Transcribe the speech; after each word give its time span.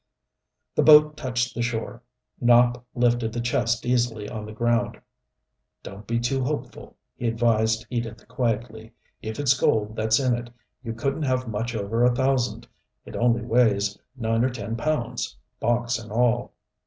The 0.73 0.81
boat 0.81 1.15
touched 1.15 1.53
the 1.53 1.61
shore. 1.61 2.01
Nopp 2.41 2.81
lifted 2.95 3.31
the 3.33 3.39
chest 3.39 3.85
easily 3.85 4.27
on 4.27 4.47
the 4.47 4.51
ground. 4.51 4.99
"Don't 5.83 6.07
be 6.07 6.19
too 6.19 6.43
hopeful," 6.43 6.95
he 7.13 7.27
advised 7.27 7.85
Edith 7.91 8.27
quietly. 8.27 8.93
"If 9.21 9.37
it's 9.39 9.53
gold 9.53 9.95
that's 9.95 10.19
in 10.19 10.33
it, 10.33 10.49
you 10.83 10.93
couldn't 10.93 11.21
have 11.21 11.47
much 11.47 11.75
over 11.75 12.03
a 12.03 12.15
thousand. 12.15 12.67
It 13.05 13.15
only 13.15 13.43
weighs 13.43 13.95
nine 14.15 14.43
or 14.43 14.49
ten 14.49 14.75
pounds, 14.75 15.37
box 15.59 15.99
and 15.99 16.11
all." 16.11 16.53